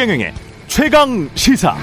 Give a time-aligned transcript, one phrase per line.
[0.00, 0.32] 최경영의
[0.66, 1.76] 최강 시사.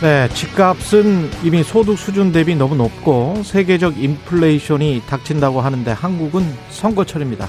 [0.00, 7.48] 네, 집값은 이미 소득 수준 대비 너무 높고 세계적 인플레이션이 닥친다고 하는데 한국은 선거철입니다.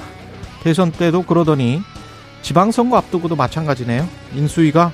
[0.64, 1.84] 대선 때도 그러더니
[2.41, 4.09] 지방선거 앞두고도 마찬가지네요.
[4.34, 4.91] 인수위가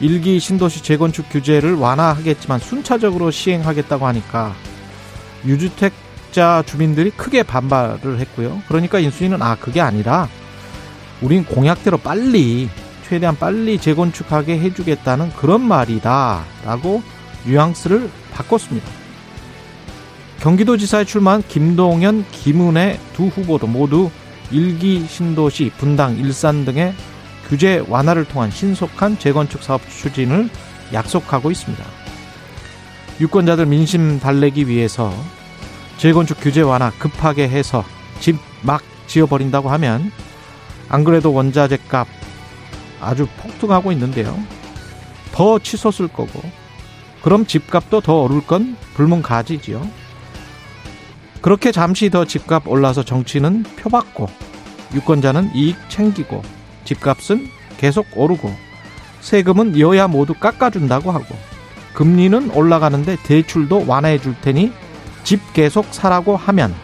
[0.00, 4.52] 일기 신도시 재건축 규제를 완화하겠지만 순차적으로 시행하겠다고 하니까
[5.46, 8.62] 유주택 자 주민들이 크게 반발을 했고요.
[8.68, 10.28] 그러니까 인수위는 아 그게 아니라
[11.20, 12.68] 우린 공약대로 빨리
[13.08, 17.02] 최대한 빨리 재건축하게 해주겠다는 그런 말이다라고
[17.46, 18.86] 뉘앙스를 바꿨습니다.
[20.40, 24.10] 경기도지사에 출마한 김동연, 김은혜 두 후보도 모두
[24.50, 26.94] 일기 신도시, 분당, 일산 등의
[27.48, 30.48] 규제 완화를 통한 신속한 재건축 사업 추진을
[30.92, 31.84] 약속하고 있습니다.
[33.20, 35.12] 유권자들 민심 달래기 위해서
[35.98, 37.84] 재건축 규제 완화 급하게 해서
[38.20, 40.10] 집 막 지어버린다고 하면
[40.88, 42.06] 안 그래도 원자재 값
[43.00, 44.38] 아주 폭등하고 있는데요.
[45.32, 46.42] 더 치솟을 거고
[47.22, 49.86] 그럼 집값도 더 오를 건 불문가지지요.
[51.40, 54.28] 그렇게 잠시 더 집값 올라서 정치는 표받고
[54.94, 56.42] 유권자는 이익 챙기고
[56.84, 58.52] 집값은 계속 오르고
[59.20, 61.36] 세금은 여야 모두 깎아준다고 하고
[61.94, 64.72] 금리는 올라가는데 대출도 완화해 줄 테니
[65.24, 66.74] 집 계속 사라고 하면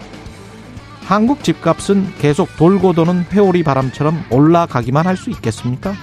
[1.05, 5.95] 한국 집값은 계속 돌고 도는 회오리 바람처럼 올라가기만 할 수 있겠습니까?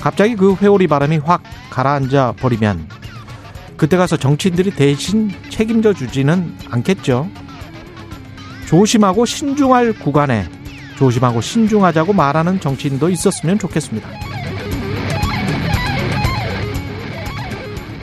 [0.00, 2.88] 갑자기 그 회오리 바람이 확 가라앉아 버리면
[3.76, 7.28] 그때 가서 정치인들이 대신 책임져 주지는 않겠죠.
[8.66, 10.48] 조심하고 신중할 구간에
[10.96, 14.08] 조심하고 신중하자고 말하는 정치인도 있었으면 좋겠습니다.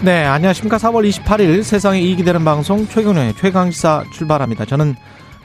[0.03, 0.75] 네, 안녕하십니까.
[0.75, 4.65] 4월 28일 세상에 이익이 되는 방송 최경령의 최강시사 출발합니다.
[4.65, 4.95] 저는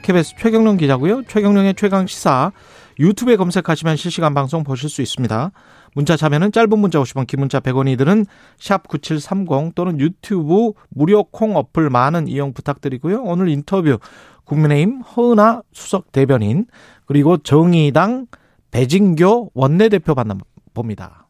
[0.02, 1.22] KBS 최경령 기자고요.
[1.28, 2.50] 최경령의 최강시사
[2.98, 5.52] 유튜브에 검색하시면 실시간 방송 보실 수 있습니다.
[5.94, 8.26] 문자 참여는 짧은 문자 50원, 긴 문자 100원이 드는
[8.58, 13.22] 샵 9730 또는 유튜브 무료 콩 어플 많은 이용 부탁드리고요.
[13.22, 14.00] 오늘 인터뷰
[14.42, 16.66] 국민의힘 허은아 수석 대변인
[17.06, 18.26] 그리고 정의당
[18.72, 21.27] 배진교 원내대표 만나봅니다.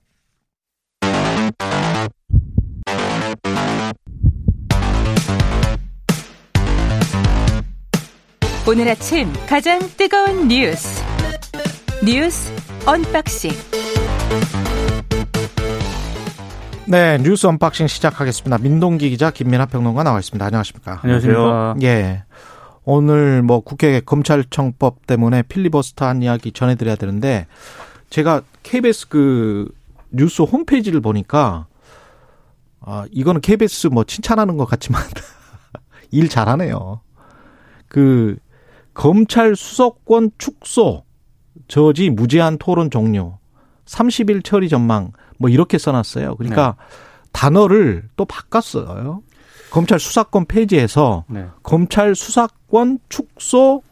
[8.68, 11.02] 오늘 아침 가장 뜨거운 뉴스
[12.04, 12.52] 뉴스
[12.86, 13.50] unboxing
[16.86, 18.58] 네 뉴스 unboxing 시작하겠습니다.
[18.58, 20.44] 민동기 기자 김민하 평론가 나와 있습니다.
[20.44, 21.00] 안녕하십니까?
[21.02, 21.76] 안녕하세요.
[21.80, 22.24] 예.
[22.84, 27.46] 오늘 뭐 국회 검찰청법 때문에 필리버스터 한 이야기 전해드려야 되는데
[28.10, 29.70] 제가 KBS 그
[30.10, 31.64] 뉴스 홈페이지를 보니까
[32.82, 35.02] 아 이거는 KBS 뭐 칭찬하는 것 같지만
[36.12, 37.00] 일 잘하네요.
[37.88, 38.36] 그
[38.98, 41.04] 검찰 수사권 축소
[41.68, 43.38] 저지 무제한 토론 종료
[43.84, 46.34] 30일 처리 전망 뭐 이렇게 써놨어요.
[46.34, 46.84] 그러니까 네.
[47.30, 49.22] 단어를 또 바꿨어요.
[49.70, 51.46] 검찰 수사권 폐지해서 네.
[51.62, 53.84] 검찰 수사권 축소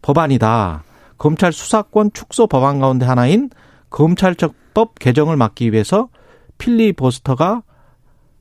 [0.00, 0.84] 법안이다.
[1.18, 3.50] 검찰 수사권 축소 법안 가운데 하나인
[3.90, 6.08] 검찰청법 개정을 막기 위해서
[6.56, 7.62] 필리버스터가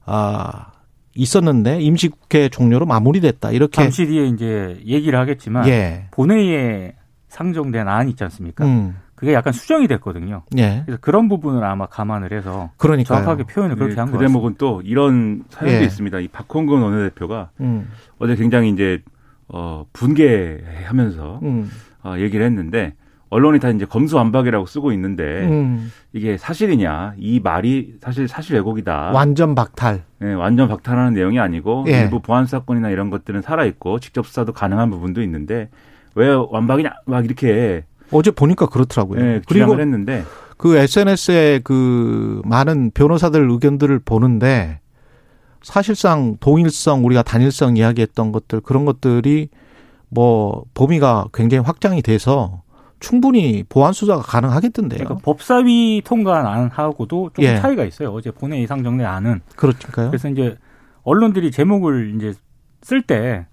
[0.06, 0.72] 아
[1.16, 3.52] 있었는데 임시국회 종료로 마무리됐다.
[3.52, 6.08] 이렇게 잠시 뒤에 이제 얘기를 하겠지만 예.
[6.12, 6.96] 본회의에
[7.28, 8.66] 상정된 안 있지 않습니까?
[8.66, 8.96] 음.
[9.16, 10.44] 그게 약간 수정이 됐거든요.
[10.58, 10.84] 예.
[10.86, 13.20] 그래서 그런 부분을 아마 감안을 해서 그러니까요.
[13.20, 15.86] 정확하게 표현을 그렇게 네, 한것 그 대목은 또 이런 사연도 예.
[15.86, 16.20] 있습니다.
[16.22, 17.90] 이 박홍근 원내대표가 음.
[18.18, 19.02] 어제 굉장히 이제
[19.50, 21.70] 어 분개하면서 음.
[22.04, 22.94] 어 얘기를 했는데
[23.30, 25.92] 언론이 다 이제 검수완박이라고 쓰고 있는데 음.
[26.14, 29.12] 이게 사실이냐 이 말이 사실 사실 왜곡이다.
[29.14, 30.04] 완전 박탈.
[30.20, 32.02] 네, 완전 박탈하는 내용이 아니고 예.
[32.02, 35.70] 일부 보안 사건이나 이런 것들은 살아 있고 직접 수사도 가능한 부분도 있는데
[36.16, 39.22] 왜 완박이냐 막 이렇게 어제 보니까 그렇더라고요.
[39.22, 40.24] 네, 그리고 했는데
[40.58, 44.80] 그 SNS에 그 많은 변호사들 의견들을 보는데
[45.62, 49.50] 사실상 동일성 우리가 단일성 이야기했던 것들 그런 것들이
[50.10, 52.64] 뭐 범위가 굉장히 확장이 돼서
[53.00, 55.00] 충분히 보안 수사가 가능하겠던데요.
[55.00, 57.58] 그러니까 법사위 통과 안 하고도 좀 예.
[57.58, 58.12] 차이가 있어요.
[58.14, 60.10] 어제 본회의 상정된 안은 그렇니까요.
[60.10, 60.58] 그래서 이제
[61.04, 62.34] 언론들이 제목을 이제
[62.82, 63.46] 쓸 때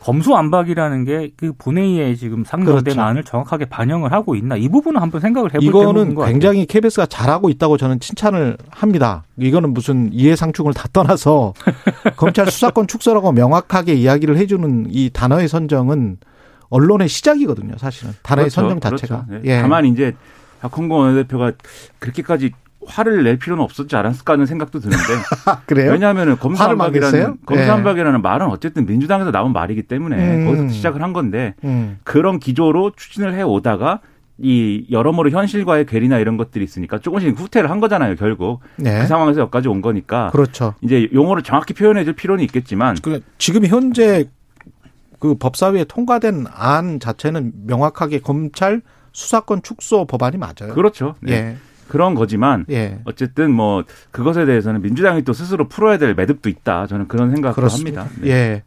[0.00, 3.00] 검수안박이라는 게 그 본회의에 지금 상정된 그렇죠.
[3.02, 7.76] 안을 정확하게 반영을 하고 있나 이 부분은 한번 생각을 해볼 이거는 굉장히 KBS가 잘하고 있다고
[7.76, 9.24] 저는 칭찬을 합니다.
[9.38, 11.52] 이거는 무슨 이해상충을 다 떠나서
[12.16, 16.18] 검찰 수사권 축소라고 명확하게 이야기를 해주는 이 단어의 선정은
[16.70, 18.12] 언론의 시작이거든요, 사실은.
[18.22, 18.60] 단어의 그렇죠.
[18.60, 19.26] 선정 자체가.
[19.26, 19.44] 그렇죠.
[19.44, 19.56] 네.
[19.56, 19.60] 예.
[19.60, 20.14] 다만 이제
[20.60, 21.52] 박홍근 원내대표가
[21.98, 22.52] 그렇게까지
[22.86, 25.02] 화를 낼 필요는 없었지 않았을까 하는 생각도 드는데.
[25.66, 25.92] 그래요?
[25.92, 28.22] 왜냐하면 검수한박이라는 검수한박이라는 네.
[28.22, 30.46] 말은 어쨌든 민주당에서 나온 말이기 때문에 음.
[30.46, 31.98] 거기서 시작을 한 건데 음.
[32.04, 34.00] 그런 기조로 추진을 해 오다가
[34.42, 38.60] 이 여러모로 현실과의 괴리나 이런 것들이 있으니까 조금씩 후퇴를 한 거잖아요, 결국.
[38.76, 39.00] 네.
[39.00, 40.30] 그 상황에서 여기까지 온 거니까.
[40.30, 40.74] 그렇죠.
[40.80, 42.96] 이제 용어를 정확히 표현해 줄 필요는 있겠지만.
[43.02, 44.30] 그 지금 현재
[45.20, 48.82] 그 법사위에 통과된 안 자체는 명확하게 검찰
[49.12, 50.74] 수사권 축소 법안이 맞아요.
[50.74, 51.14] 그렇죠.
[51.20, 51.32] 네.
[51.32, 51.56] 예.
[51.88, 53.00] 그런 거지만 예.
[53.04, 56.86] 어쨌든 뭐 그것에 대해서는 민주당이 또 스스로 풀어야 될 매듭도 있다.
[56.86, 58.02] 저는 그런 생각을 그렇습니다.
[58.02, 58.22] 합니다.
[58.22, 58.30] 네.
[58.30, 58.62] 예.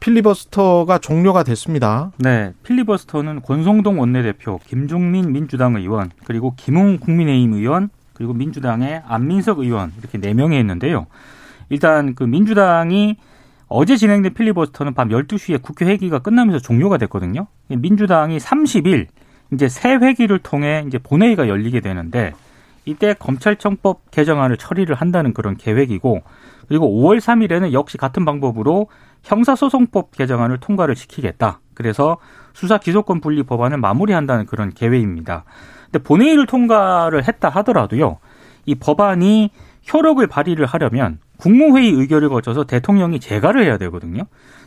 [0.00, 2.10] 필리버스터가 종료가 됐습니다.
[2.18, 2.52] 네.
[2.64, 10.18] 필리버스터는 권성동 원내대표, 김종민 민주당 의원, 그리고 김웅 국민의힘 의원, 그리고 민주당의 안민석 의원 이렇게
[10.18, 11.06] 네 명이 했는데요.
[11.68, 13.16] 일단 그 민주당이
[13.68, 17.48] 어제 진행된 필리버스터는 밤 12시에 국회 회기가 끝나면서 종료가 됐거든요.
[17.68, 19.06] 민주당이 30일
[19.52, 22.32] 이제 새 회기를 통해 이제 본회의가 열리게 되는데
[22.84, 26.22] 이때 검찰청법 개정안을 처리를 한다는 그런 계획이고
[26.68, 28.88] 그리고 5월 3일에는 역시 같은 방법으로
[29.24, 31.60] 형사소송법 개정안을 통과를 시키겠다.
[31.74, 32.18] 그래서
[32.54, 35.44] 수사 기소권 분리 법안을 마무리한다는 그런 계획입니다.
[35.86, 38.18] 근데 본회의를 통과를 했다 하더라도요.
[38.66, 39.50] 이 법안이
[39.92, 44.22] 효력을 발휘를 하려면 국무회의 의결을 거쳐서 대통령이 재가를 해야 되거든요.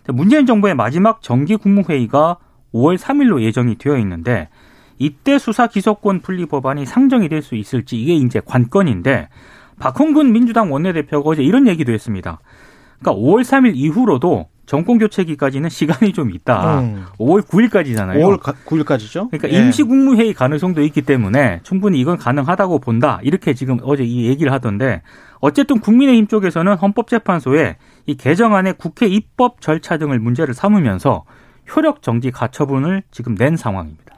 [0.08, 2.38] 문재인 정부의 마지막 정기 국무회의가
[2.74, 4.50] 5월 3일로 예정이 되어 있는데
[4.98, 9.30] 이때 수사 기소권 분리 법안이 상정이 될 수 있을지 이게 이제 관건인데
[9.80, 12.40] 박홍근 민주당 원내대표가 어제 이런 얘기도 했습니다.
[13.00, 16.82] 그러니까 5월 3일 이후로도 정권 교체기까지는 시간이 좀 있다.
[16.82, 17.06] 음.
[17.18, 18.18] 5월 9일까지잖아요.
[18.20, 19.32] 5월 9일까지죠?
[19.32, 19.54] 그러니까 예.
[19.64, 23.20] 임시 국무회의 가능성도 있기 때문에 충분히 이건 가능하다고 본다.
[23.24, 25.02] 이렇게 지금 어제 이 얘기를 하던데
[25.40, 31.24] 어쨌든 국민의힘 쪽에서는 헌법재판소에 이 개정안의 국회 입법 절차 등을 문제를 삼으면서
[31.76, 34.16] 효력 정지 가처분을 지금 낸 상황입니다.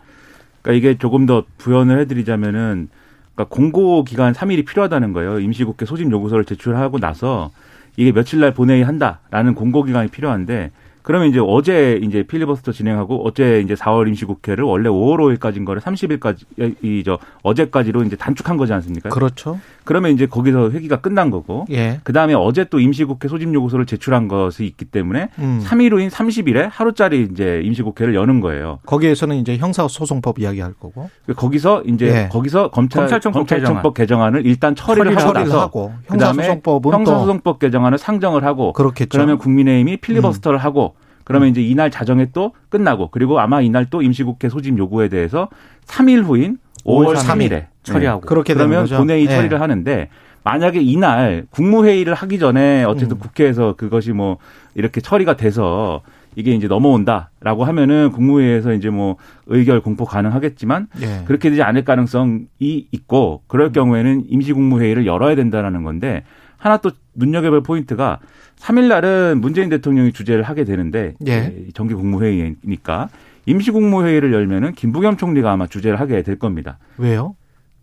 [0.62, 2.90] 그러니까 이게 조금 더 부연을 해드리자면은
[3.36, 5.40] 그러니까 공고 기간 3일이 필요하다는 거예요.
[5.40, 7.52] 임시국회 소집 요구서를 제출하고 나서
[7.98, 10.72] 이게 며칠 날 본회의 한다라는 공고 기간이 필요한데
[11.02, 16.46] 그러면 이제 어제 이제 필리버스터 진행하고 어제 이제 4월 임시국회를 원래 5월 5일까지인 거를 30일까지
[16.84, 19.10] 이 저 어제까지로 이제 단축한 거지 않습니까?
[19.10, 19.60] 그렇죠.
[19.84, 21.66] 그러면 이제 거기서 회기가 끝난 거고.
[21.72, 22.00] 예.
[22.04, 25.62] 그다음에 어제 또 임시국회 소집 요구서를 제출한 것이 있기 때문에 음.
[25.64, 28.80] 3일 후인 30일에 하루짜리 이제 임시국회를 여는 거예요.
[28.86, 31.10] 거기에서는 이제 형사소송법 이야기할 거고.
[31.36, 32.30] 거기서 이제 예.
[32.32, 34.36] 거기서 검찰 검찰청법, 검찰청법 개정안.
[34.36, 39.10] 을 일단 처리를, 처리를 하고, 하고 형사소송법은 형사소송법 개정안을 상정을 하고 그렇겠죠.
[39.12, 40.64] 그러면 국민의힘이 필리버스터를 음.
[40.64, 45.50] 하고 그러면 이제 이날 자정에 또 끝나고 그리고 아마 이날 또 임시국회 소집 요구에 대해서
[45.86, 48.28] 3일 후인 5월 3일에 처리하고 네.
[48.28, 49.36] 그렇게 되면 본회의 네.
[49.36, 50.10] 처리를 하는데
[50.44, 53.20] 만약에 이날 국무회의를 하기 전에 어쨌든 음.
[53.20, 54.38] 국회에서 그것이 뭐
[54.74, 56.02] 이렇게 처리가 돼서
[56.36, 59.18] 이게 이제 넘어온다라고 하면은 국무회의에서 이제 뭐
[59.48, 61.24] 의결 공포 가능하겠지만 예.
[61.26, 62.48] 그렇게 되지 않을 가능성이
[62.92, 63.72] 있고 그럴 음.
[63.74, 66.24] 경우에는 임시국무회의를 열어야 된다라는 건데
[66.58, 68.20] 하나 또 눈여겨볼 포인트가
[68.60, 71.68] 3일 날은 문재인 대통령이 주재를 하게 되는데 예.
[71.74, 73.10] 정기 국무회의니까
[73.46, 76.78] 임시국무회의를 열면은 김부겸 총리가 아마 주재를 하게 될 겁니다.
[76.98, 77.36] 왜요?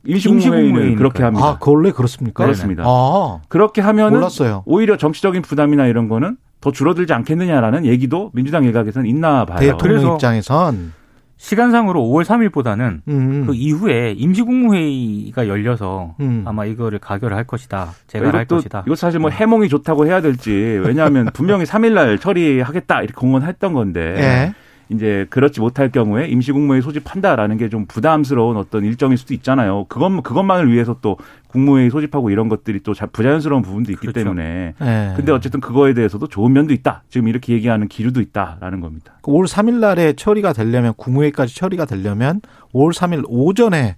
[0.07, 1.47] 임시국무회의는 그렇게 합니다.
[1.47, 2.45] 아, 그 원래 그렇습니까?
[2.45, 2.85] 그렇습니다.
[2.87, 4.63] 아, 그렇게 하면은 몰랐어요.
[4.67, 9.59] 오히려 정치적인 부담이나 이런 거는 더 줄어들지 않겠느냐라는 얘기도 민주당 일각에서는 있나 봐요.
[9.59, 10.93] 대통령 입장에선
[11.37, 13.47] 시간상으로 5월 3일보다는 음.
[13.47, 16.43] 그 이후에 임시국무회의가 열려서 음.
[16.45, 17.93] 아마 이거를 가결을 할 것이다.
[18.09, 18.83] 제가 할 것이다.
[18.87, 19.37] 이거 사실 뭐 네.
[19.37, 24.55] 해몽이 좋다고 해야 될지 왜냐하면 분명히 3일날 처리하겠다 이렇게 공언했던 건데 예.
[24.91, 29.85] 이제 그렇지 못할 경우에 임시국무회의 소집한다라는 게 좀 부담스러운 어떤 일정일 수도 있잖아요.
[29.89, 31.19] 그것 그것만을 위해서 또
[31.49, 34.21] 국무회의 소집하고 이런 것들이 또 부자연스러운 부분도 있기 그렇죠.
[34.21, 34.75] 때문에.
[34.79, 35.13] 네.
[35.17, 37.03] 근데 어쨌든 그거에 대해서도 좋은 면도 있다.
[37.11, 39.19] 지금 이렇게 얘기하는 기류도 있다라는 겁니다.
[39.23, 42.41] 5월 그 3일 날에 처리가 되려면 국무회의까지 처리가 되려면
[42.73, 43.97] 5월 3일 오전에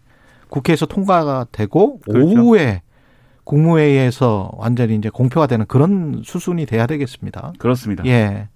[0.49, 2.26] 국회에서 통과가 되고 그렇죠.
[2.26, 2.82] 오후에
[3.44, 7.52] 국무회의에서 완전히 이제 공표가 되는 그런 수순이 돼야 되겠습니다.
[7.59, 8.04] 그렇습니다.
[8.06, 8.49] 예.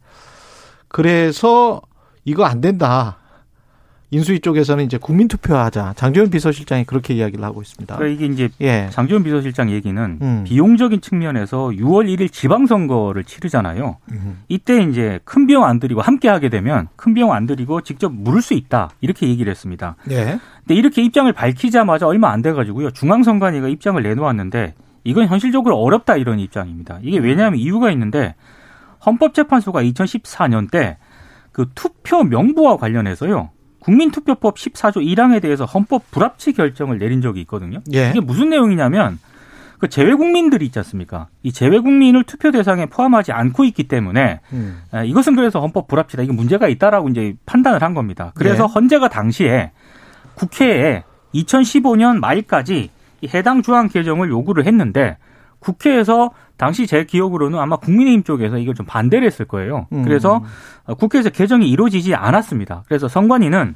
[0.88, 1.80] 그래서
[2.24, 3.18] 이거 안 된다.
[4.10, 5.94] 인수위 쪽에서는 이제 국민투표하자.
[5.96, 7.96] 장재훈 비서실장이 그렇게 이야기를 하고 있습니다.
[7.96, 8.88] 그러니까 이게 이제 예.
[8.92, 10.44] 장재훈 비서실장 얘기는 음.
[10.46, 13.96] 비용적인 측면에서 6월 1일 지방선거를 치르잖아요.
[14.12, 14.42] 음.
[14.48, 18.40] 이때 이제 큰 비용 안 들이고 함께 하게 되면 큰 비용 안 들이고 직접 물을
[18.40, 18.90] 수 있다.
[19.00, 19.96] 이렇게 얘기를 했습니다.
[20.10, 20.38] 예.
[20.60, 22.92] 근데 이렇게 입장을 밝히자마자 얼마 안 돼 가지고요.
[22.92, 27.00] 중앙선관위가 입장을 내놓았는데 이건 현실적으로 어렵다 이런 입장입니다.
[27.02, 28.36] 이게 왜냐하면 이유가 있는데
[29.04, 30.98] 헌법재판소가 2014년 때
[31.54, 33.50] 그 투표 명부와 관련해서요.
[33.78, 37.78] 국민투표법 14조 1항에 대해서 헌법 불합치 결정을 내린 적이 있거든요.
[37.94, 38.10] 예.
[38.10, 39.20] 이게 무슨 내용이냐면
[39.78, 41.28] 그 재외 국민들이 있지 않습니까?
[41.44, 44.82] 이 재외 국민을 투표 대상에 포함하지 않고 있기 때문에 음.
[45.04, 46.24] 이것은 그래서 헌법 불합치다.
[46.24, 48.32] 이게 문제가 있다라고 이제 판단을 한 겁니다.
[48.34, 48.72] 그래서 예.
[48.74, 49.70] 헌재가 당시에
[50.34, 52.90] 국회에 2015년 말까지
[53.32, 55.18] 해당 조항 개정을 요구를 했는데
[55.64, 59.86] 국회에서 당시 제 기억으로는 아마 국민의힘 쪽에서 이걸 좀 반대를 했을 거예요.
[59.92, 60.04] 음.
[60.04, 60.44] 그래서
[60.98, 62.84] 국회에서 개정이 이루어지지 않았습니다.
[62.86, 63.74] 그래서 선관위는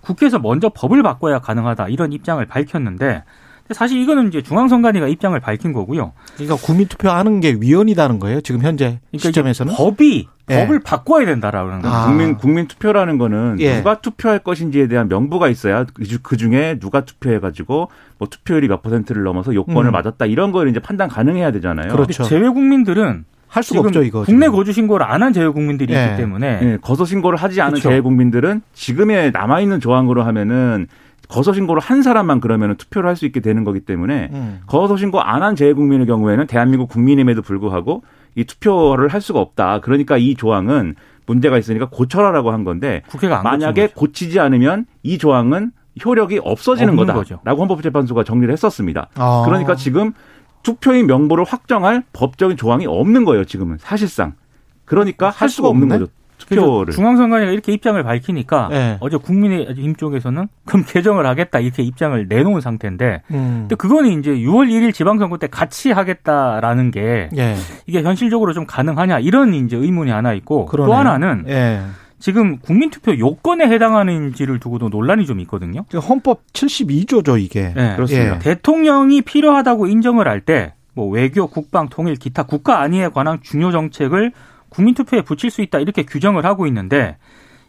[0.00, 3.22] 국회에서 먼저 법을 바꿔야 가능하다 이런 입장을 밝혔는데
[3.70, 6.12] 사실 이거는 이제 중앙선관위가 입장을 밝힌 거고요.
[6.34, 8.40] 그러니까 국민투표하는 게 위헌이다는 거예요.
[8.40, 10.56] 지금 현재 그러니까 시점에서는 법이 예.
[10.60, 11.94] 법을 바꿔야 된다라는 거죠.
[11.94, 12.06] 아.
[12.06, 13.76] 국민 국민 투표라는 거는 예.
[13.76, 15.84] 누가 투표할 것인지에 대한 명부가 있어야
[16.22, 17.88] 그 중에 누가 투표해 가지고
[18.18, 19.92] 뭐 투표율이 몇 퍼센트를 넘어서 요건을 음.
[19.92, 21.92] 맞았다 이런 걸 이제 판단 가능해야 되잖아요.
[21.92, 22.24] 그렇죠.
[22.24, 24.24] 제외 국민들은 할 수가 없죠 이거.
[24.24, 24.56] 국내 지금.
[24.58, 26.04] 거주 신고를 안 한 재외 국민들이 예.
[26.04, 26.78] 있기 때문에 예.
[26.82, 27.88] 거소 신고를 하지 않은 그렇죠.
[27.88, 30.86] 재외 국민들은 지금의 남아 있는 조항으로 하면은
[31.28, 34.60] 거소 신고를 한 사람만 그러면 투표를 할 수 있게 되는 거기 때문에 음.
[34.66, 38.02] 거소 신고 안 한 재외 국민의 경우에는 대한민국 국민임에도 불구하고
[38.38, 39.80] 이 투표를 할 수가 없다.
[39.80, 40.94] 그러니까 이 조항은
[41.26, 43.02] 문제가 있으니까 고쳐라라고 한 건데
[43.42, 45.72] 만약에 고치지 않으면 이 조항은
[46.04, 47.40] 효력이 없어지는 거다라고 거죠.
[47.44, 49.08] 헌법재판소가 정리를 했었습니다.
[49.16, 49.42] 아.
[49.44, 50.12] 그러니까 지금
[50.62, 53.44] 투표인 명부를 확정할 법적인 조항이 없는 거예요.
[53.44, 54.34] 지금은 사실상.
[54.84, 56.06] 그러니까 할 수가 없는 거죠.
[56.56, 56.92] 투표를.
[56.92, 58.96] 중앙선관위가 이렇게 입장을 밝히니까 네.
[59.00, 63.56] 어제 국민의힘 쪽에서는 그럼 개정을 하겠다 이렇게 입장을 내놓은 상태인데, 음.
[63.62, 67.56] 근데 그거는 이제 6월 1일 지방선거 때 같이 하겠다라는 게 네.
[67.86, 70.92] 이게 현실적으로 좀 가능하냐 이런 이제 의문이 하나 있고 그러네요.
[70.92, 71.44] 또 하나는.
[71.44, 71.82] 네.
[72.20, 75.84] 지금 국민투표 요건에 해당하는지를 두고도 논란이 좀 있거든요.
[76.08, 77.72] 헌법 72조죠, 이게.
[77.76, 78.34] 네, 그렇습니다.
[78.34, 78.38] 예.
[78.40, 84.32] 대통령이 필요하다고 인정을 할 때 뭐 외교, 국방, 통일, 기타 국가 안위에 관한 중요 정책을
[84.68, 87.16] 국민투표에 붙일 수 있다 이렇게 규정을 하고 있는데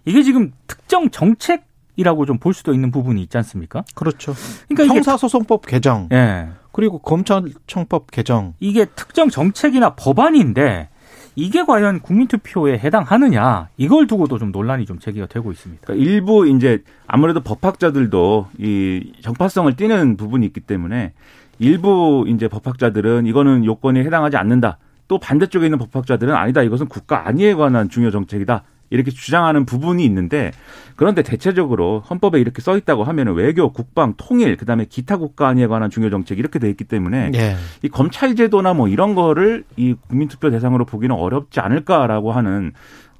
[0.05, 3.83] 이게 지금 특정 정책 이라고 좀 볼 수도 있는 부분이 있지 않습니까?
[3.93, 4.33] 그렇죠.
[4.69, 6.47] 그러니까 형사소송법 개정, 예.
[6.71, 10.87] 그리고 검찰청법 개정 이게 특정 정책이나 법안인데
[11.35, 15.81] 이게 과연 국민투표에 해당하느냐 이걸 두고도 좀 논란이 좀 제기가 되고 있습니다.
[15.85, 21.11] 그러니까 일부 이제 아무래도 법학자들도 이 정파성을 띠는 부분이 있기 때문에
[21.59, 24.77] 일부 이제 법학자들은 이거는 요건에 해당하지 않는다.
[25.09, 26.61] 또 반대쪽에 있는 법학자들은 아니다.
[26.61, 28.63] 이것은 국가 안위에 관한 중요 정책이다.
[28.91, 30.51] 이렇게 주장하는 부분이 있는데
[30.95, 35.89] 그런데 대체적으로 헌법에 이렇게 써 있다고 하면은 외교, 국방, 통일, 그다음에 기타 국가 안위에 관한
[35.89, 37.55] 중요 정책 이렇게 돼 있기 때문에 네.
[37.83, 42.71] 이 검찰 제도나 뭐 이런 거를 이 국민 투표 대상으로 보기는 어렵지 않을까라고 하는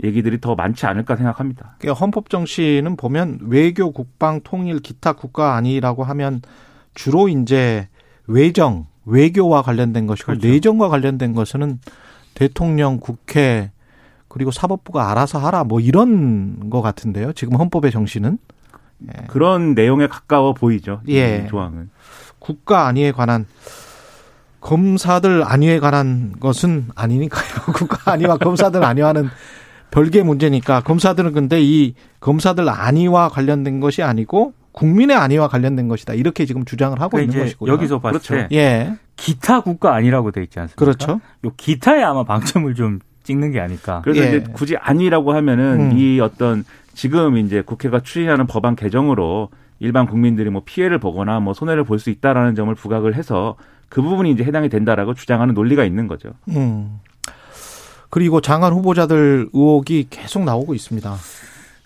[0.03, 1.75] 얘기들이 더 많지 않을까 생각합니다.
[1.79, 6.41] 그러니까 헌법 정신은 보면 외교, 국방, 통일, 기타 국가 안위라고 하면
[6.93, 7.89] 주로 이제
[8.27, 10.47] 외정 외교와 관련된 것이고 그렇죠.
[10.47, 11.79] 내정과 관련된 것은
[12.33, 13.71] 대통령, 국회
[14.27, 17.33] 그리고 사법부가 알아서 하라 뭐 이런 거 같은데요.
[17.33, 18.37] 지금 헌법의 정신은
[19.07, 19.27] 예.
[19.27, 21.01] 그런 내용에 가까워 보이죠.
[21.07, 21.47] 예.
[21.47, 21.89] 조항은
[22.37, 23.45] 국가 안위에 관한
[24.61, 27.65] 검사들 안위에 관한 것은 아니니까요.
[27.73, 29.29] 국가 안위와 검사들 안위와는
[29.91, 36.13] 별개 문제니까 검사들은 근데 이 검사들 안위와 관련된 것이 아니고 국민의 안위와 관련된 것이다.
[36.13, 37.73] 이렇게 지금 주장을 하고 그러니까 있는 것이고요.
[37.73, 38.47] 여기서 봤을 그렇죠.
[38.47, 38.95] 때 예.
[39.17, 40.79] 기타 국가 아니라고 돼 있지 않습니까?
[40.79, 41.19] 그렇죠.
[41.43, 44.01] 요 기타에 아마 방점을 좀 찍는 게 아닐까.
[44.05, 44.27] 그래서 예.
[44.27, 45.97] 이제 굳이 아니라고 하면은 음.
[45.97, 51.83] 이 어떤 지금 이제 국회가 추진하는 법안 개정으로 일반 국민들이 뭐 피해를 보거나 뭐 손해를
[51.83, 53.55] 볼 수 있다라는 점을 부각을 해서
[53.89, 56.29] 그 부분이 이제 해당이 된다라고 주장하는 논리가 있는 거죠.
[56.49, 56.99] 음.
[58.09, 61.15] 그리고 장관 후보자들 의혹이 계속 나오고 있습니다.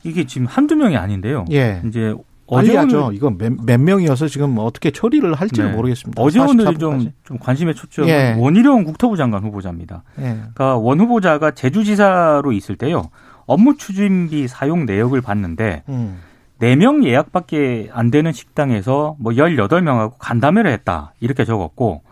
[0.04, 1.46] 이게 지금 한두 명이 아닌데요.
[1.52, 1.82] 예.
[1.88, 2.14] 이제
[2.54, 3.12] 어제 하죠.
[3.14, 5.76] 이거 몇, 몇, 명이어서 지금 어떻게 처리를 할지를 네.
[5.76, 6.22] 모르겠습니다.
[6.22, 8.36] 어제 오늘 좀, 좀 관심의 초점은 예.
[8.38, 10.04] 원희룡 국토부 장관 후보자입니다.
[10.20, 10.24] 예.
[10.24, 13.10] 그러니까 원 후보자가 제주지사로 있을 때요.
[13.46, 16.20] 업무 추진비 사용 내역을 봤는데 음.
[16.62, 21.14] 4명 예약밖에 안 되는 식당에서 뭐 18명하고 간담회를 했다.
[21.20, 22.04] 이렇게 적었고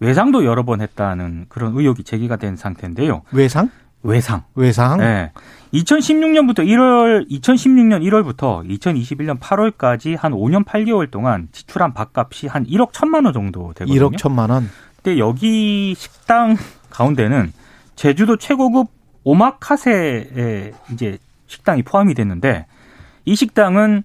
[0.00, 3.22] 외상도 여러 번 했다는 그런 의혹이 제기가 된 상태인데요.
[3.32, 3.70] 외상?
[4.02, 4.44] 외상.
[4.54, 4.98] 외상?
[4.98, 5.32] 네.
[5.74, 13.24] 2016년부터 1월 2016년 1월부터 2021년 8월까지 한 5년 8개월 동안 지출한 밥값이 한 1억 1천만
[13.24, 14.08] 원 정도 되거든요.
[14.08, 14.68] 1억 1천만 원.
[14.96, 16.56] 근데 여기 식당
[16.90, 17.52] 가운데는
[17.96, 18.88] 제주도 최고급
[19.24, 22.66] 오마카세에 이제 식당이 포함이 됐는데
[23.24, 24.04] 이 식당은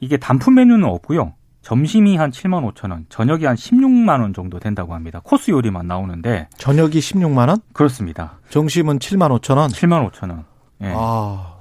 [0.00, 1.34] 이게 단품 메뉴는 없고요.
[1.66, 5.20] 점심이 한 7만 5천 원, 저녁이 한 16만 원 정도 된다고 합니다.
[5.24, 7.58] 코스 요리만 나오는데 저녁이 16만 원?
[7.72, 8.38] 그렇습니다.
[8.50, 9.70] 점심은 7만 5천 원?
[9.70, 10.44] 7만 5천 원.
[10.82, 10.92] 예.
[10.94, 11.56] 아.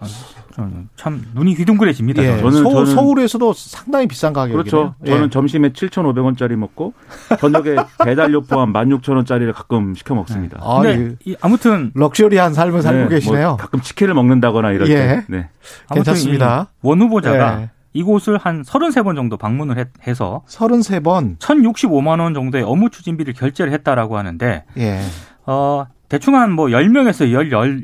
[0.96, 2.24] 참 눈이 휘둥그레집니다.
[2.24, 2.38] 예.
[2.38, 4.58] 저는, 서, 저는 서 울에서도 상당히 비싼 가격이에요.
[4.58, 4.96] 그렇죠.
[5.06, 5.10] 예.
[5.10, 6.94] 저는 점심에 7,500원짜리 먹고
[7.40, 10.60] 저녁에 배달료 포함 16,000원짜리를 가끔 시켜 먹습니다.
[10.62, 11.36] 아, 근데 예.
[11.42, 13.48] 아무튼 럭셔리한 삶을 살고 네, 계시네요.
[13.48, 14.96] 뭐 가끔 치킨을 먹는다거나 이럴 예.
[14.96, 15.26] 때.
[15.30, 15.50] 네.
[15.92, 16.68] 괜찮습니다.
[16.84, 17.70] 원 후보자가 예.
[17.96, 24.66] 이곳을 한 33번 정도 방문을 해서 33번 1,065만 원 정도의 업무 추진비를 결제를 했다라고 하는데
[24.78, 25.00] 예.
[25.46, 27.26] 어 대충 한 뭐 10명에서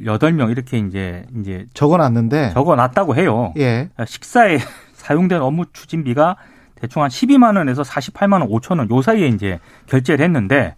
[0.06, 3.53] 18명 이렇게 이제 이제 적어 놨는데 적어 놨다고 해요.
[3.58, 3.89] 예.
[4.06, 4.58] 식사에
[4.94, 6.36] 사용된 업무 추진비가
[6.75, 10.75] 대충 한 12만 원에서 48만 원 5천 원 요 사이에 이제 결제를 했는데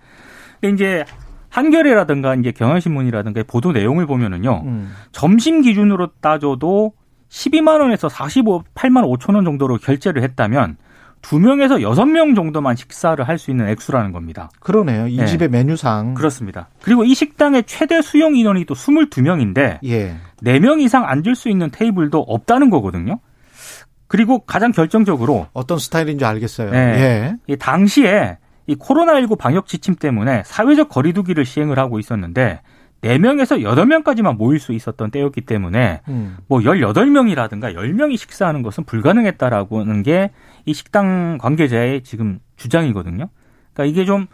[0.63, 1.05] 이제
[1.49, 4.61] 한겨레라든가 이제 경향신문이라든가 보도 내용을 보면은요.
[4.65, 4.93] 음.
[5.11, 6.93] 점심 기준으로 따져도
[7.33, 10.77] 12만 원에서 45,8만 5천 원 정도로 결제를 했다면
[11.23, 14.49] 두 명에서 여섯 명 정도만 식사를 할 수 있는 액수라는 겁니다.
[14.59, 15.07] 그러네요.
[15.07, 15.25] 이 네.
[15.25, 16.13] 집의 메뉴상.
[16.13, 16.69] 그렇습니다.
[16.81, 20.15] 그리고 이 식당의 최대 수용 인원이 또 22명인데 예.
[20.43, 23.19] 4명 이상 앉을 수 있는 테이블도 없다는 거거든요.
[24.07, 26.69] 그리고 가장 결정적으로 어떤 스타일인지 알겠어요.
[26.69, 27.35] 네.
[27.49, 27.55] 예.
[27.55, 28.37] 당시에
[28.67, 32.61] 이 코로나19 방역 지침 때문에 사회적 거리두기를 시행을 하고 있었는데
[33.03, 36.37] 4명에서 8명까지만 모일 수 있었던 때였기 때문에 음.
[36.47, 40.31] 뭐 18명이라든가 10명이 식사하는 것은 불가능했다라고 하는 게
[40.65, 43.27] 이 식당 관계자의 지금 주장이거든요.
[43.73, 44.27] 그러니까 이게 좀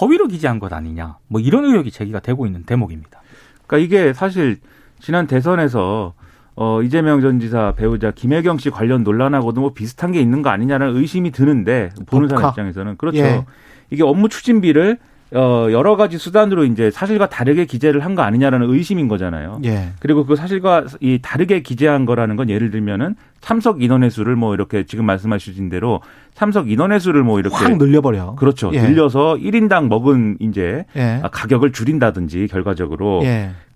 [0.00, 1.18] 허위로 기재한 것 아니냐.
[1.28, 3.20] 뭐 이런 의혹이 제기가 되고 있는 대목입니다.
[3.66, 4.58] 그러니까 이게 사실
[4.98, 6.14] 지난 대선에서
[6.56, 10.96] 어 이재명 전 지사 배우자 김혜경 씨 관련 논란하고도 뭐 비슷한 게 있는 거 아니냐는
[10.96, 13.18] 의심이 드는데 보는 사람 입장에서는 그렇죠.
[13.18, 13.44] 예.
[13.90, 14.98] 이게 업무 추진비를
[15.32, 19.60] 어, 여러 가지 수단으로 이제 사실과 다르게 기재를 한 거 아니냐라는 의심인 거잖아요.
[19.64, 19.88] 예.
[20.00, 24.84] 그리고 그 사실과 이 다르게 기재한 거라는 건 예를 들면은 참석 인원의 수를 뭐 이렇게
[24.84, 26.00] 지금 말씀하신 대로
[26.34, 28.36] 참석 인원의 수를 뭐 이렇게 확 늘려버려.
[28.36, 28.70] 그렇죠.
[28.72, 28.80] 예.
[28.80, 31.20] 늘려서 1인당 먹은 이제 예.
[31.30, 33.20] 가격을 줄인다든지 결과적으로.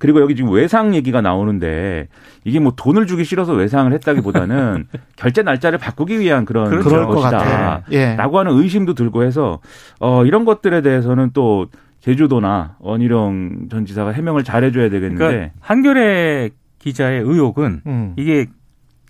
[0.01, 0.03] 예.
[0.03, 2.09] 그리고 여기 지금 외상 얘기가 나오는데
[2.45, 7.83] 이게 뭐 돈을 주기 싫어서 외상을 했다기보다는 결제 날짜를 바꾸기 위한 그런 그런 것이다.
[7.93, 8.15] 예.
[8.17, 9.61] 라고 하는 의심도 들고 해서
[10.01, 11.67] 어 이런 것들에 대해서는 또
[12.01, 18.15] 제주도나 원희룡 전 지사가 해명을 잘 해줘야 되겠는데 그러니까 한겨레 기자의 의혹은 음.
[18.17, 18.47] 이게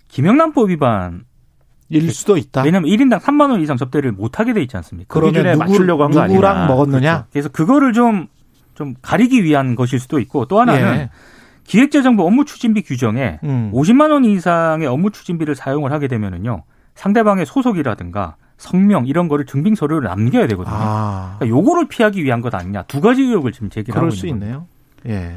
[0.09, 1.23] 김영란법 위반
[1.87, 2.63] 일 수도 있다.
[2.63, 5.19] 왜냐하면 1인당 3만 원 이상 접대를 못 하게 돼 있지 않습니까?
[5.19, 6.33] 그 기준에 누구, 맞추려고 한 거 아니냐.
[6.35, 7.11] 누구랑 먹었느냐?
[7.11, 7.25] 그렇죠.
[7.31, 8.27] 그래서 그거를 좀,
[8.75, 11.09] 좀 가리기 위한 것일 수도 있고 또 하나는 예.
[11.63, 13.71] 기획재정부 업무 추진비 규정에 음.
[13.73, 16.63] 50만 원 이상의 업무 추진비를 사용을 하게 되면은요
[16.95, 20.75] 상대방의 소속이라든가 성명 이런 거를 증빙 서류를 남겨야 되거든요.
[20.77, 21.35] 아.
[21.39, 24.67] 그러니까 요거를 피하기 위한 것 아니냐 두 가지 의혹을 지금 제기하고 있는 수 있네요.
[25.07, 25.35] 예.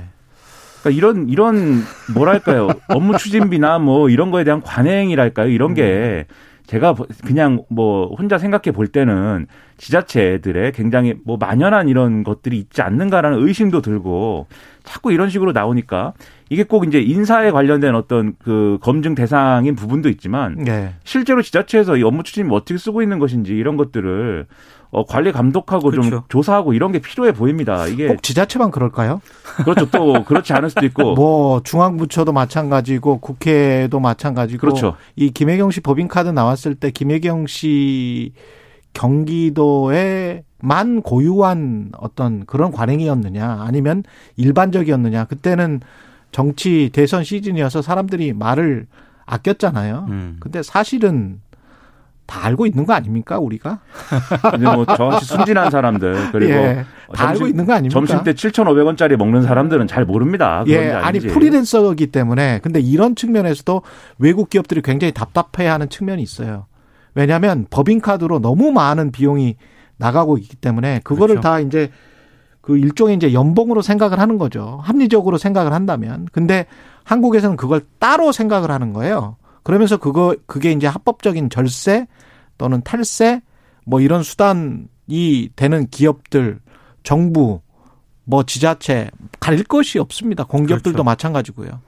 [0.83, 6.27] 그러니까 이런 이런 뭐랄까요 업무 추진비나 뭐 이런 거에 대한 관행이랄까요 이런 게
[6.67, 9.47] 제가 그냥 뭐 혼자 생각해 볼 때는
[9.77, 14.47] 지자체들의 굉장히 뭐 만연한 이런 것들이 있지 않는가라는 의심도 들고
[14.83, 16.15] 자꾸 이런 식으로 나오니까
[16.49, 20.95] 이게 꼭 이제 인사에 관련된 어떤 그 검증 대상인 부분도 있지만 네.
[21.05, 24.47] 실제로 지자체에서 이 업무 추진이 어떻게 쓰고 있는 것인지 이런 것들을
[24.95, 26.09] 어, 관리 감독하고 그렇죠.
[26.09, 27.89] 좀 조사하고 이런 게 필요해 보입니다.
[27.89, 29.21] 이게 꼭 지자체만 그럴까요?
[29.65, 29.91] 그렇죠.
[29.91, 34.95] 또 그렇지 않을 수도 있고 뭐 중앙부처도 마찬가지고 국회도 마찬가지고 그렇죠.
[35.17, 38.35] 이 김혜경 씨 법인 카드 나왔을 때 김혜경 씨
[38.93, 44.05] 경기도에 만 고유한 어떤 그런 관행이었느냐 아니면
[44.37, 45.81] 일반적이었느냐 그때는
[46.31, 48.87] 정치 대선 시즌이어서 사람들이 말을
[49.27, 50.07] 아꼈잖아요.
[50.09, 50.37] 음.
[50.39, 51.41] 근데 사실은
[52.27, 53.81] 다 알고 있는 거 아닙니까 우리가?
[54.51, 57.93] 근데 뭐 저같이 순진한 사람들 그리고 예, 다 점심, 알고 있는 거 아닙니까?
[57.93, 60.65] 점심 때 7,500원짜리 먹는 사람들은 잘 모릅니다.
[60.69, 63.83] 예, 아니 프리랜서이기 때문에 근데 이런 측면에서도
[64.19, 66.67] 외국 기업들이 굉장히 답답해하는 측면이 있어요.
[67.15, 69.57] 왜냐하면 법인카드로 너무 많은 비용이
[69.97, 71.41] 나가고 있기 때문에 그거를 그렇죠.
[71.49, 71.91] 다 이제
[72.61, 74.81] 그 일종의 이제 연봉으로 생각을 하는 거죠.
[74.83, 76.27] 합리적으로 생각을 한다면.
[76.33, 76.67] 근데
[77.05, 79.37] 한국에서는 그걸 따로 생각을 하는 거예요.
[79.65, 82.07] 그러면서 그거 그게 이제 합법적인 절세
[82.57, 83.43] 또는 탈세
[83.85, 86.61] 뭐 이런 수단이 되는 기업들
[87.03, 87.61] 정부
[88.25, 90.45] 뭐 지자체 가릴 것이 없습니다.
[90.45, 91.05] 공기업들도 그렇죠.
[91.05, 91.81] 마찬가지고요.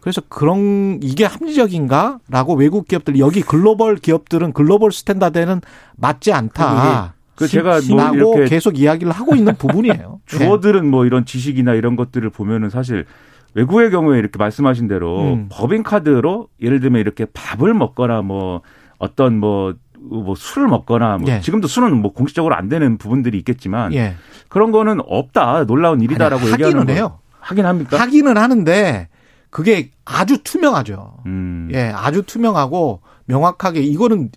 [0.00, 5.60] 그래서 그런 이게 합리적인가라고 외국 기업들 여기 글로벌 기업들은 global standard에는
[5.96, 7.14] 맞지 않다.
[7.34, 10.20] 그 제가 뭐 이렇게 계속 이야기를 하고 있는 부분이에요.
[10.26, 13.06] 주워들은 뭐 이런 지식이나 이런 것들을 보면은 사실
[13.54, 15.48] 외국의 경우에 이렇게 말씀하신 대로 음.
[15.50, 18.62] 법인카드로 예를 들면 이렇게 밥을 먹거나 뭐
[18.98, 21.40] 어떤 뭐, 뭐 술을 먹거나 뭐 예.
[21.40, 24.14] 지금도 술은 뭐 공식적으로 안 되는 부분들이 있겠지만 예.
[24.48, 27.18] 그런 거는 없다 놀라운 일이다라고 아니, 얘기하는 거예요.
[27.40, 27.98] 하긴 합니까?
[27.98, 29.08] 하기는 하는데
[29.50, 31.18] 그게 아주 투명하죠.
[31.26, 31.68] 음.
[31.72, 34.30] 예, 아주 투명하고 명확하게 이거는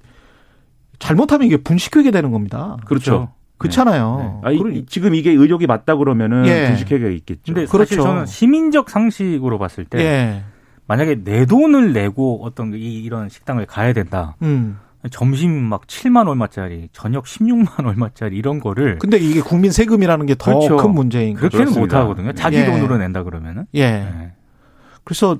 [0.99, 2.77] 잘못하면 이게 분식회계 되는 겁니다.
[2.85, 3.11] 그렇죠.
[3.11, 3.27] 그렇
[3.69, 4.41] 잖아요.
[4.43, 4.49] 네.
[4.49, 6.67] 아, 지금 이게 의혹이 맞다 그러면은 예.
[6.67, 7.53] 분식회계가 있겠죠.
[7.53, 8.01] 근데 그렇죠.
[8.01, 10.43] 저는 시민적 상식으로 봤을 때 예.
[10.87, 14.35] 만약에 내 돈을 내고 어떤 이, 이런 식당을 가야 된다.
[14.41, 14.77] 음.
[15.11, 18.99] 점심 막 7만 얼마짜리, 저녁 16만 얼마짜리 이런 거를.
[18.99, 20.87] 근데 이게 국민 세금이라는 게 더큰 그렇죠.
[20.89, 21.49] 문제인 거죠.
[21.49, 22.31] 그렇게는 못 하거든요.
[22.33, 22.65] 자기 예.
[22.65, 23.65] 돈으로 낸다 그러면은.
[23.75, 23.81] 예.
[23.81, 24.31] 예.
[25.03, 25.37] 그래서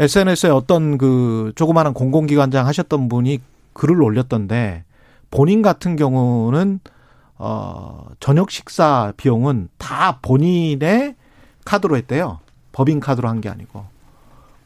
[0.00, 3.40] SNS에 어떤 그 조그마한 공공기관장 하셨던 분이
[3.72, 4.84] 글을 올렸던데
[5.30, 6.80] 본인 같은 경우는
[7.38, 11.14] 어, 저녁 식사 비용은 다 본인의
[11.64, 12.40] 카드로 했대요.
[12.72, 13.86] 법인 카드로 한 게 아니고.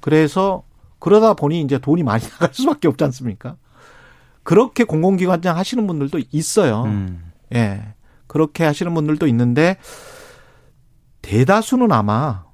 [0.00, 0.62] 그래서
[0.98, 3.56] 그러다 보니 이제 돈이 많이 나갈 수밖에 없지 않습니까?
[4.42, 6.85] 그렇게 공공기관장 하시는 분들도 있어요.
[6.85, 7.32] 음.
[7.54, 7.94] 예.
[8.26, 9.76] 그렇게 하시는 분들도 있는데
[11.22, 12.44] 대다수는 아마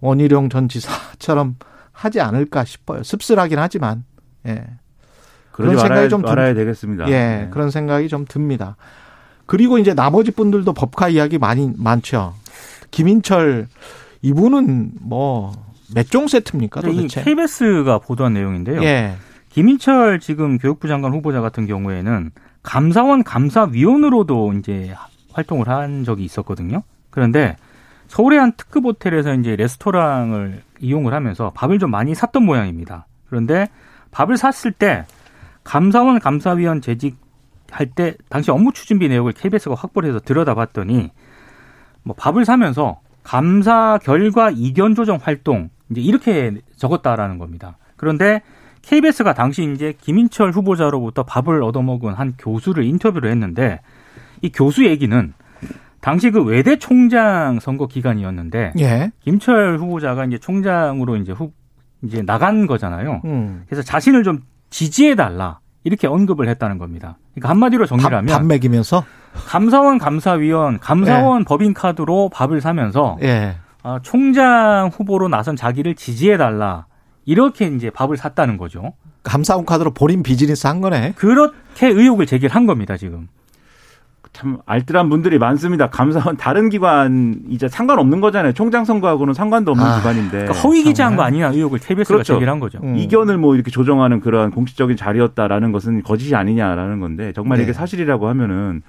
[0.00, 1.56] 원희룡 전 지사처럼
[1.92, 3.02] 하지 않을까 싶어요.
[3.02, 4.04] 씁쓸하긴 하지만.
[4.46, 4.64] 예.
[5.58, 7.08] 그런 생각이 좀 말아야 되겠습니다.
[7.08, 7.10] 예.
[7.10, 7.48] 네.
[7.50, 8.76] 그런 생각이 좀 듭니다.
[9.46, 12.34] 그리고 이제 나머지 분들도 법카 이야기 많이 많죠.
[12.90, 13.68] 김인철
[14.22, 15.52] 이분은 뭐
[15.94, 17.22] 몇 종 세트입니까 도대체?
[17.22, 18.82] KBS가 보도한 내용인데요.
[18.82, 19.14] 예.
[19.48, 22.30] 김인철 지금 교육부 장관 후보자 같은 경우에는
[22.62, 24.94] 감사원 감사위원으로도 이제
[25.32, 26.82] 활동을 한 적이 있었거든요.
[27.10, 27.56] 그런데
[28.08, 33.06] 서울의 한 특급 호텔에서 이제 레스토랑을 이용을 하면서 밥을 좀 많이 샀던 모양입니다.
[33.28, 33.68] 그런데
[34.10, 35.06] 밥을 샀을 때
[35.68, 41.10] 감사원 감사위원 재직할 때 당시 업무 추진비 내역을 KBS가 확보를 해서 들여다봤더니
[42.04, 47.76] 뭐 밥을 사면서 감사 결과 이견 조정 활동 이제 이렇게 적었다라는 겁니다.
[47.96, 48.40] 그런데
[48.80, 53.82] KBS가 당시 이제 김인철 후보자로부터 밥을 얻어먹은 한 교수를 인터뷰를 했는데
[54.40, 55.34] 이 교수 얘기는
[56.00, 59.10] 당시 그 외대 총장 선거 기간이었는데 예.
[59.20, 61.52] 김철 후보자가 이제 총장으로 이제 후
[62.00, 63.20] 이제 나간 거잖아요.
[63.26, 63.64] 음.
[63.66, 67.18] 그래서 자신을 좀 지지해 달라 이렇게 언급을 했다는 겁니다.
[67.34, 69.04] 그러니까 한마디로 정리를 하면 밥 먹이면서
[69.46, 71.44] 감사원 감사위원 감사원 예.
[71.44, 73.56] 법인 카드로 밥을 사면서 예.
[73.82, 76.86] 어, 총장 후보로 나선 자기를 지지해 달라
[77.24, 78.94] 이렇게 이제 밥을 샀다는 거죠.
[79.22, 81.12] 감사원 카드로 본인 비즈니스 한 거네.
[81.16, 83.28] 그렇게 의혹을 제기한 겁니다, 지금.
[84.38, 85.88] 참 알뜰한 분들이 많습니다.
[85.90, 88.52] 감사원 다른 기관 이제 상관없는 거잖아요.
[88.52, 92.34] 총장 선거하고는 상관도 없는 아, 기관인데 그러니까 허위 기자한 거 아니냐 의혹을 KBS가 그렇죠.
[92.34, 92.78] 제기한 거죠.
[92.84, 92.94] 음.
[92.96, 97.64] 이견을 뭐 이렇게 조정하는 그런 공식적인 자리였다라는 것은 거짓이 아니냐라는 건데 정말 네.
[97.64, 98.82] 이게 사실이라고 하면은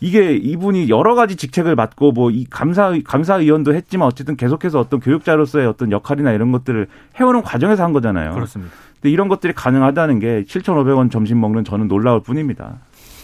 [0.00, 5.66] 이게 이분이 여러 가지 직책을 맡고 뭐 이 감사 감사위원도 했지만 어쨌든 계속해서 어떤 교육자로서의
[5.66, 6.86] 어떤 역할이나 이런 것들을
[7.20, 8.32] 해오는 과정에서 한 거잖아요.
[8.32, 8.72] 그렇습니다.
[8.94, 12.78] 근데 이런 것들이 가능하다는 게 7,500원 점심 먹는 저는 놀라울 뿐입니다.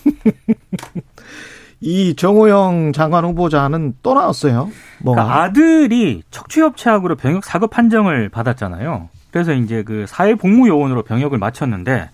[1.81, 4.71] 이 정호영 장관 후보자는 또 나왔어요.
[5.03, 9.09] 뭐 그러니까 아들이 척추협체학으로 병역 사급 판정을 받았잖아요.
[9.31, 12.11] 그래서 이제 그 사회복무요원으로 병역을 마쳤는데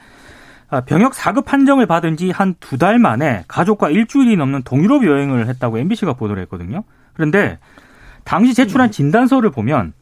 [0.71, 5.49] 아, 병역 사급 판정을 받은 지 한 두 달 만에 가족과 일주일이 넘는 동유럽 여행을
[5.49, 6.85] 했다고 MBC가 보도를 했거든요.
[7.15, 7.59] 그런데
[8.25, 9.93] 당시 제출한 진단서를 보면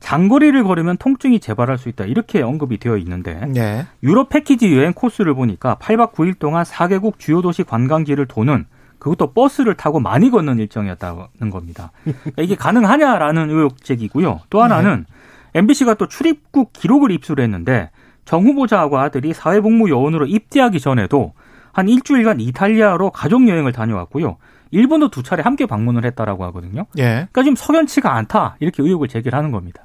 [0.00, 3.86] 장거리를 걸으면 통증이 재발할 수 있다 이렇게 언급이 되어 있는데 네.
[4.04, 8.66] 유럽 패키지 여행 코스를 보니까 8박 9일 동안 4개국 주요 도시 관광지를 도는
[8.98, 11.92] 그것도 버스를 타고 많이 걷는 일정이었다는 겁니다.
[12.04, 14.40] 그러니까 이게 가능하냐라는 의혹 제기고요.
[14.50, 15.06] 또 하나는
[15.52, 15.60] 네.
[15.60, 17.90] MBC가 또 출입국 기록을 입수를 했는데
[18.24, 21.32] 정 후보자하고 아들이 사회복무 요원으로 입대하기 전에도
[21.72, 24.36] 한 일주일간 이탈리아로 가족 여행을 다녀왔고요.
[24.70, 26.86] 일본도 두 차례 함께 방문을 했다라고 하거든요.
[26.98, 27.04] 예.
[27.04, 29.84] 그러니까 지금 석연치가 않다 이렇게 의혹을 제기하는 겁니다.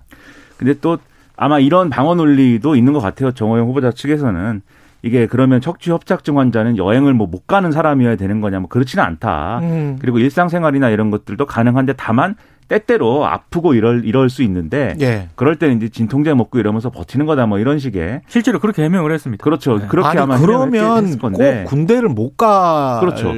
[0.58, 0.98] 근데 또
[1.36, 3.32] 아마 이런 방어 논리도 있는 것 같아요.
[3.32, 4.62] 정호영 후보자 측에서는
[5.04, 9.60] 이게 그러면 척추 협착증 환자는 여행을 뭐 못 가는 사람이어야 되는 거냐 뭐 그렇지는 않다.
[9.64, 9.98] 음.
[10.00, 12.36] 그리고 일상생활이나 이런 것들도 가능한데 다만
[12.68, 15.30] 때때로 아프고 이럴 이럴 수 있는데 예.
[15.36, 19.44] 그럴 때는 이제 진통제 먹고 이러면서 버티는 거다 뭐 이런 식의 실제로 그렇게 해명을 했습니다.
[19.44, 19.80] 그렇죠.
[19.80, 19.88] 네.
[19.88, 21.34] 그렇게 아니, 아마 그러면 꼭
[21.66, 23.34] 군대를 못갈 그렇죠.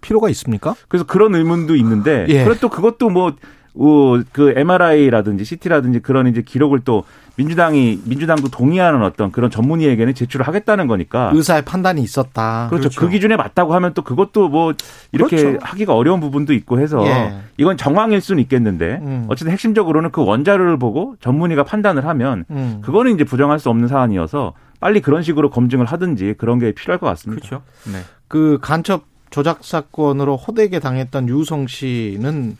[0.00, 0.74] 필요가 있습니까?
[0.88, 2.44] 그래서 그런 의문도 있는데 예.
[2.44, 3.34] 그래도 그것도 뭐
[3.78, 7.04] 어, 그 MRI라든지 CT라든지 그런 이제 기록을 또
[7.36, 12.68] 민주당이 민주당도 동의하는 어떤 그런 전문의에게는 제출을 하겠다는 거니까 의사의 판단이 있었다.
[12.70, 12.88] 그렇죠.
[12.88, 13.00] 그렇죠.
[13.00, 14.74] 그 기준에 맞다고 하면 또 그것도 뭐
[15.12, 15.58] 이렇게 그렇죠.
[15.62, 17.36] 하기가 어려운 부분도 있고 해서 예.
[17.58, 19.26] 이건 정황일 수는 있겠는데 음.
[19.28, 22.80] 어쨌든 핵심적으로는 그 원자료를 보고 전문의가 판단을 하면 음.
[22.82, 27.06] 그거는 이제 부정할 수 없는 사안이어서 빨리 그런 식으로 검증을 하든지 그런 게 필요할 것
[27.06, 27.46] 같습니다.
[27.46, 27.64] 그렇죠.
[27.92, 28.00] 네.
[28.28, 32.56] 그 간첩 조작 사건으로 호되게 당했던 유성 씨는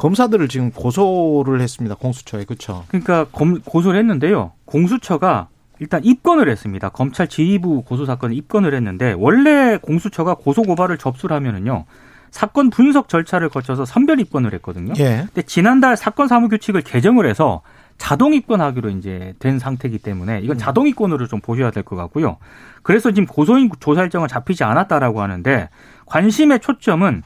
[0.00, 1.94] 검사들을 지금 고소를 했습니다.
[1.94, 2.84] 공수처에 그렇죠.
[2.88, 4.52] 그러니까 검, 고소를 했는데요.
[4.64, 6.88] 공수처가 일단 입건을 했습니다.
[6.88, 11.84] 검찰 지휘부 고소 사건에 입건을 했는데 원래 공수처가 고소 고발을 접수를 하면은요.
[12.30, 14.94] 사건 분석 절차를 거쳐서 선별 입건을 했거든요.
[14.98, 15.24] 예.
[15.26, 17.60] 근데 지난달 사건 사무 규칙을 개정을 해서
[17.98, 20.58] 자동 입건하기로 이제 된 상태이기 때문에 이건 음.
[20.58, 22.38] 자동 입건으로 좀 보셔야 될 것 같고요.
[22.82, 25.68] 그래서 지금 고소인 조사 일정은 잡히지 않았다라고 하는데
[26.06, 27.22] 관심의 초점은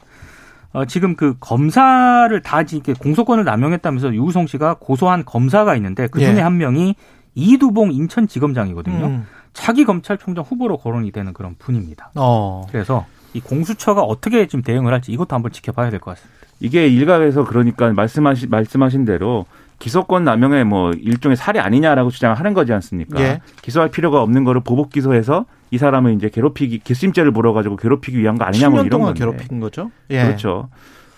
[0.75, 6.35] 어, 지금 그 검사를 다 이렇게 공소권을 남용했다면서 유우성 씨가 고소한 검사가 있는데 그 중에
[6.35, 6.41] 예.
[6.41, 6.95] 한 명이
[7.33, 9.05] 이두봉 인천지검장이거든요.
[9.05, 9.25] 음.
[9.53, 12.11] 차기 검찰총장 후보로 거론이 되는 그런 분입니다.
[12.15, 12.65] 어.
[12.71, 16.35] 그래서 이 공수처가 어떻게 지금 대응을 할지 이것도 한번 지켜봐야 될 것 같습니다.
[16.59, 19.45] 이게 일각에서 그러니까 말씀하신 말씀하신 대로
[19.79, 23.19] 기소권 남용의 뭐 일종의 사례 아니냐라고 주장을 하는 거지 않습니까?
[23.21, 23.41] 예.
[23.61, 28.45] 기소할 필요가 없는 거를 보복 기소해서 이 사람을 이제 괴롭히기 기심죄를 물어가지고 괴롭히기 위한 거
[28.45, 29.19] 아니냐 뭐 이런 건데.
[29.19, 29.91] 괴롭힌 거죠.
[30.09, 30.23] 예.
[30.23, 30.69] 그렇죠.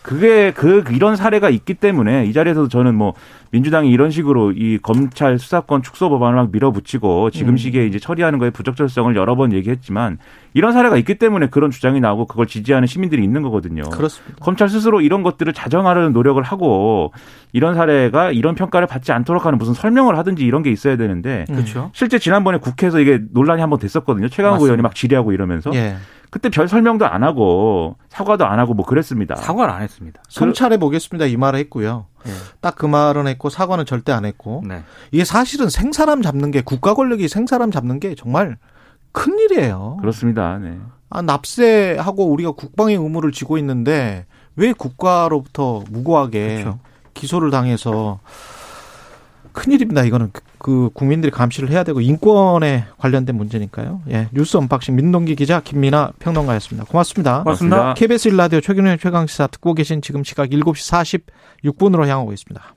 [0.02, 3.14] 그게 그 이런 사례가 있기 때문에 이 자리에서도 저는 뭐
[3.52, 7.58] 민주당이 이런 식으로 이 검찰 수사권 축소 법안을 막 밀어붙이고 지금 음.
[7.58, 10.18] 시기에 이제 처리하는 거에 부적절성을 여러 번 얘기했지만
[10.54, 13.84] 이런 사례가 있기 때문에 그런 주장이 나오고 그걸 지지하는 시민들이 있는 거거든요.
[13.84, 14.38] 그렇습니다.
[14.40, 17.12] 검찰 스스로 이런 것들을 자정하려는 노력을 하고
[17.54, 21.92] 이런 사례가 이런 평가를 받지 않도록 하는 무슨 설명을 하든지 이런 게 있어야 되는데 그렇죠.
[21.94, 24.30] 실제 지난번에 국회에서 이게 논란이 한번 됐었거든요.
[24.30, 25.98] 최강욱 의원이 막 질의하고 이러면서 예.
[26.30, 29.36] 그때 별 설명도 안 하고 사과도 안 하고 뭐 그랬습니다.
[29.36, 30.22] 사과를 안 했습니다.
[30.28, 31.26] 성찰해 보겠습니다.
[31.26, 32.06] 이 말을 했고요.
[32.26, 32.32] 네.
[32.62, 34.84] 딱그 말은 했고 사과는 절대 안 했고 네.
[35.12, 38.58] 이게 사실은 생사람 잡는 게 국가 권력이 생사람 잡는 게 정말
[39.12, 39.98] 큰 일이에요.
[40.02, 40.58] 그렇습니다.
[40.58, 40.78] 네.
[41.10, 44.26] 아, 납세하고 우리가 국방의 의무를 지고 있는데
[44.56, 46.80] 왜 국가로부터 무고하게 그렇죠.
[47.14, 48.20] 기소를 당해서
[49.58, 50.04] 큰일입니다.
[50.04, 54.02] 이거는 그, 그 국민들이 감시를 해야 되고 인권에 관련된 문제니까요.
[54.12, 56.86] 예, 뉴스 unboxing 민동기 기자 김민하 평론가였습니다.
[56.86, 57.42] 고맙습니다.
[57.42, 57.96] 고맙습니다.
[57.96, 62.76] KBS 일라디오 최경영 최강시사 듣고 계신 지금 시각 7시 46분으로 향하고 있습니다.